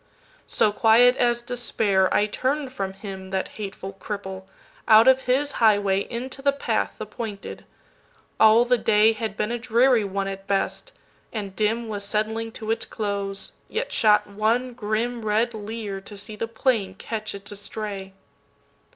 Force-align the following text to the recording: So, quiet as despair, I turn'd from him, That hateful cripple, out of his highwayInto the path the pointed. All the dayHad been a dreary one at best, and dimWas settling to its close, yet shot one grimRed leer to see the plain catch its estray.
So, 0.47 0.71
quiet 0.71 1.15
as 1.17 1.43
despair, 1.43 2.11
I 2.11 2.25
turn'd 2.25 2.73
from 2.73 2.93
him, 2.93 3.29
That 3.29 3.49
hateful 3.49 3.93
cripple, 3.93 4.47
out 4.87 5.07
of 5.07 5.21
his 5.29 5.53
highwayInto 5.61 6.41
the 6.43 6.51
path 6.51 6.95
the 6.97 7.05
pointed. 7.05 7.65
All 8.39 8.65
the 8.65 8.79
dayHad 8.79 9.37
been 9.37 9.51
a 9.51 9.59
dreary 9.59 10.03
one 10.03 10.27
at 10.27 10.47
best, 10.47 10.91
and 11.31 11.55
dimWas 11.55 12.01
settling 12.03 12.51
to 12.53 12.71
its 12.71 12.87
close, 12.87 13.51
yet 13.69 13.93
shot 13.93 14.25
one 14.25 14.73
grimRed 14.73 15.53
leer 15.53 16.01
to 16.01 16.17
see 16.17 16.35
the 16.35 16.47
plain 16.47 16.95
catch 16.95 17.35
its 17.35 17.51
estray. 17.51 18.13